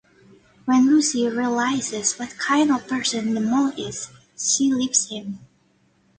[0.65, 5.37] When Lucie realises what kind of person the Monk is, she leaves him.